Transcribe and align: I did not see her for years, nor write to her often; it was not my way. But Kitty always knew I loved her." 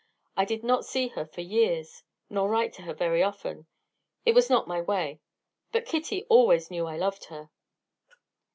I 0.35 0.45
did 0.45 0.63
not 0.63 0.83
see 0.83 1.09
her 1.09 1.27
for 1.27 1.41
years, 1.41 2.01
nor 2.27 2.49
write 2.49 2.73
to 2.73 2.81
her 2.81 3.23
often; 3.23 3.67
it 4.25 4.33
was 4.33 4.49
not 4.49 4.67
my 4.67 4.81
way. 4.81 5.19
But 5.71 5.85
Kitty 5.85 6.23
always 6.23 6.71
knew 6.71 6.87
I 6.87 6.97
loved 6.97 7.25
her." 7.25 7.51